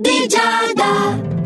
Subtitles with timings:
[0.00, 1.39] di Giada.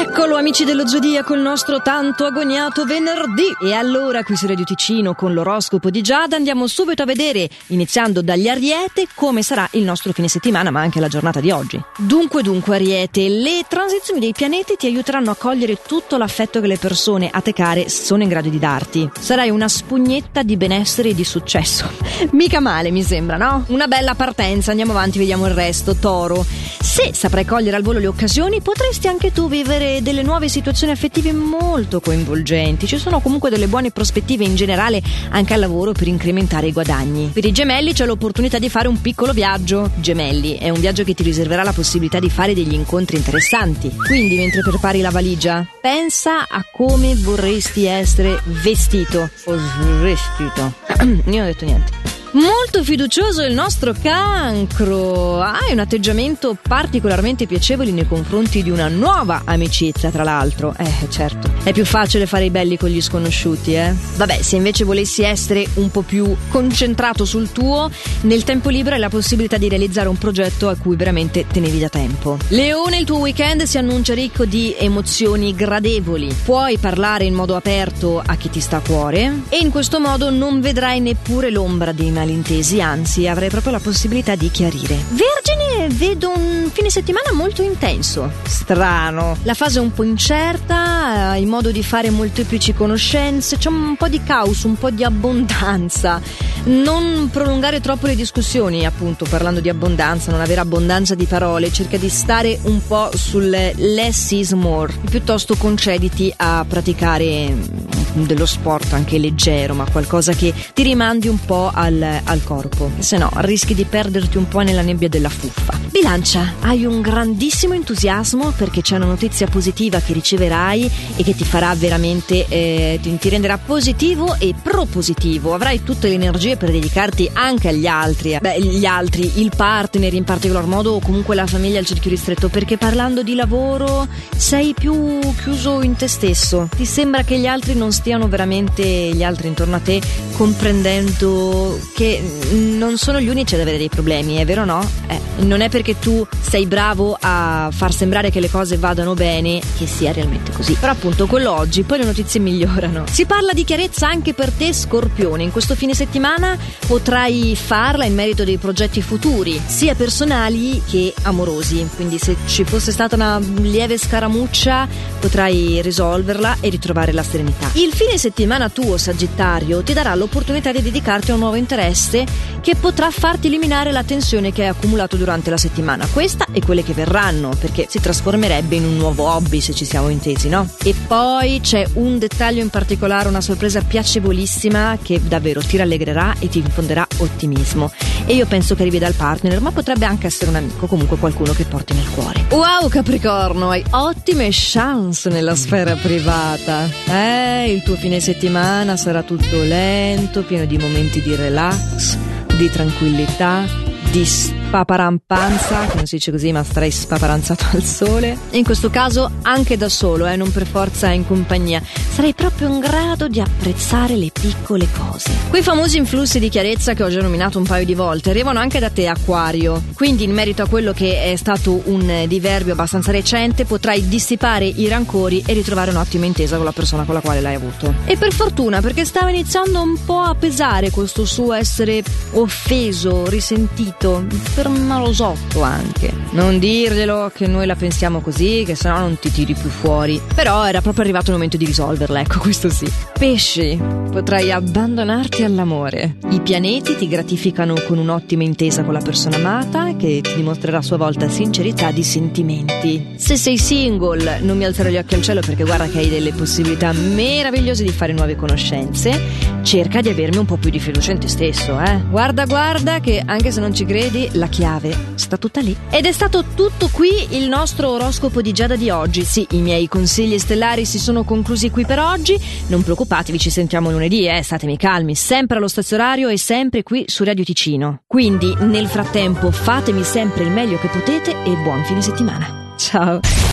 [0.00, 3.54] Eccolo amici dello Zodiaco, il nostro tanto agognato venerdì.
[3.62, 8.22] E allora qui su Radio Ticino con l'oroscopo di Giada andiamo subito a vedere, iniziando
[8.22, 11.78] dagli Ariete, come sarà il nostro fine settimana ma anche la giornata di oggi.
[11.98, 16.78] Dunque dunque Ariete, le transizioni dei pianeti ti aiuteranno a cogliere tutto l'affetto che le
[16.78, 19.06] persone a te care sono in grado di darti.
[19.20, 21.90] Sarai una spugnetta di benessere e di successo.
[22.32, 23.64] Mica male mi sembra, no?
[23.68, 25.94] Una bella partenza, andiamo avanti, vediamo il resto.
[25.94, 30.92] Toro, se saprai cogliere al volo le occasioni potresti anche tu vivere delle nuove situazioni
[30.92, 32.86] affettive molto coinvolgenti.
[32.86, 37.30] Ci sono comunque delle buone prospettive in generale anche al lavoro per incrementare i guadagni.
[37.32, 39.90] Per i gemelli c'è l'opportunità di fare un piccolo viaggio.
[39.96, 43.92] Gemelli è un viaggio che ti riserverà la possibilità di fare degli incontri interessanti.
[44.06, 50.72] Quindi mentre prepari la valigia, pensa a come vorresti essere vestito o svestito.
[51.04, 51.99] Io non ho detto niente.
[52.32, 55.40] Molto fiducioso il nostro cancro.
[55.40, 60.72] Hai un atteggiamento particolarmente piacevole nei confronti di una nuova amicizia, tra l'altro.
[60.78, 61.50] Eh, certo.
[61.64, 63.92] È più facile fare i belli con gli sconosciuti, eh?
[64.14, 69.00] Vabbè, se invece volessi essere un po' più concentrato sul tuo, nel tempo libero hai
[69.00, 72.38] la possibilità di realizzare un progetto a cui veramente tenevi da tempo.
[72.48, 76.32] Leone, il tuo weekend si annuncia ricco di emozioni gradevoli.
[76.44, 80.30] Puoi parlare in modo aperto a chi ti sta a cuore e in questo modo
[80.30, 84.98] non vedrai neppure l'ombra di malintesi, anzi avrai proprio la possibilità di chiarire.
[85.08, 88.30] Vergine, vedo un fine settimana molto intenso.
[88.44, 89.38] Strano.
[89.44, 94.08] La fase è un po' incerta, hai modo di fare molteplici conoscenze, c'è un po'
[94.08, 96.20] di caos, un po' di abbondanza.
[96.64, 101.96] Non prolungare troppo le discussioni, appunto, parlando di abbondanza, non avere abbondanza di parole, cerca
[101.96, 104.92] di stare un po' sul less is more.
[105.08, 111.70] Piuttosto concediti a praticare dello sport anche leggero, ma qualcosa che ti rimandi un po'
[111.72, 115.78] al, al corpo, se no rischi di perderti un po' nella nebbia della fuffa.
[115.90, 121.44] Bilancia, hai un grandissimo entusiasmo perché c'è una notizia positiva che riceverai e che ti
[121.44, 125.54] farà veramente, eh, ti, ti renderà positivo e propositivo.
[125.54, 130.24] Avrai tutte le energie per dedicarti anche agli altri, beh, gli altri, il partner in
[130.24, 134.06] particolar modo o comunque la famiglia, il cerchio ristretto, perché parlando di lavoro
[134.36, 136.68] sei più chiuso in te stesso.
[136.74, 140.00] Ti sembra che gli altri non stiano veramente, gli altri intorno a te,
[140.36, 142.22] comprendendo che
[142.52, 144.80] non sono gli unici ad avere dei problemi, è vero o no?
[145.06, 149.60] Eh, non è perché tu sei bravo a far sembrare che le cose vadano bene
[149.76, 150.72] che sia realmente così.
[150.80, 153.04] Però appunto quello oggi, poi le notizie migliorano.
[153.10, 155.42] Si parla di chiarezza anche per te Scorpione.
[155.42, 156.56] In questo fine settimana
[156.86, 161.86] potrai farla in merito dei progetti futuri, sia personali che amorosi.
[161.96, 164.88] Quindi se ci fosse stata una lieve scaramuccia
[165.20, 167.68] potrai risolverla e ritrovare la serenità.
[167.74, 172.26] Il fine settimana tuo Sagittario ti darà l'opportunità di dedicarti a un nuovo interesse
[172.60, 176.06] che potrà farti eliminare la tensione che hai accumulato durante la settimana.
[176.06, 180.08] Questa e quelle che verranno, perché si trasformerebbe in un nuovo hobby se ci siamo
[180.08, 180.68] intesi, no?
[180.82, 186.48] E poi c'è un dettaglio in particolare, una sorpresa piacevolissima che davvero ti rallegrerà e
[186.48, 187.90] ti infonderà ottimismo.
[188.26, 191.52] E io penso che arrivi dal partner, ma potrebbe anche essere un amico, comunque qualcuno
[191.52, 192.44] che porti nel cuore.
[192.50, 196.88] Wow, Capricorno, hai ottime chance nella sfera privata.
[197.06, 202.16] Eh, il tuo fine settimana sarà tutto lento, pieno di momenti di relax,
[202.56, 203.64] di tranquillità,
[204.10, 204.24] di
[204.70, 208.38] spaparampanza, che non si dice così, ma starei spaparanzato al sole.
[208.52, 211.82] In questo caso anche da solo, eh, non per forza in compagnia.
[211.84, 215.32] Sarei proprio in grado di apprezzare le piccole cose.
[215.48, 218.78] Quei famosi influssi di chiarezza che ho già nominato un paio di volte arrivano anche
[218.78, 219.82] da te, Aquario.
[219.94, 224.86] Quindi, in merito a quello che è stato un diverbio abbastanza recente, potrai dissipare i
[224.86, 227.92] rancori e ritrovare un'ottima intesa con la persona con la quale l'hai avuto.
[228.04, 232.04] E per fortuna, perché stava iniziando un po' a pesare questo suo essere
[232.34, 234.22] offeso, risentito
[234.60, 236.12] per malosotto anche.
[236.32, 240.20] Non dirglielo che noi la pensiamo così, che sennò non ti tiri più fuori.
[240.34, 242.86] Però era proprio arrivato il momento di risolverla, ecco, questo sì.
[243.18, 246.16] Pesci, potrai abbandonarti all'amore.
[246.28, 250.82] I pianeti ti gratificano con un'ottima intesa con la persona amata, che ti dimostrerà a
[250.82, 253.14] sua volta sincerità di sentimenti.
[253.16, 256.32] Se sei single, non mi alzare gli occhi al cielo perché guarda che hai delle
[256.32, 259.48] possibilità meravigliose di fare nuove conoscenze.
[259.62, 262.00] Cerca di avermi un po' più di fiducia in te stesso, eh.
[262.10, 265.74] Guarda, guarda che anche se non ci credi, la chiave sta tutta lì.
[265.88, 269.24] Ed è stato tutto qui il nostro oroscopo di Giada di oggi.
[269.24, 272.38] Sì, i miei consigli stellari si sono conclusi qui per oggi.
[272.66, 277.04] Non preoccupatevi, ci sentiamo lunedì, eh, statemi calmi, sempre allo stesso orario e sempre qui
[277.06, 278.02] su Radio Ticino.
[278.06, 282.74] Quindi, nel frattempo, fatemi sempre il meglio che potete e buon fine settimana.
[282.76, 283.48] Ciao!